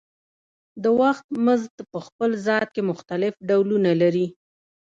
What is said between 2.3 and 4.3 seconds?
ذات کې مختلف ډولونه لري